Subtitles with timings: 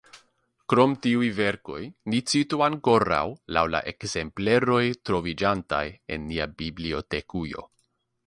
[0.71, 1.81] Krom tiuj verkoj
[2.13, 3.19] ni citu ankoraŭ
[3.57, 5.85] laŭ la ekzempleroj troviĝantaj
[6.17, 7.67] en nia bibliotekujo.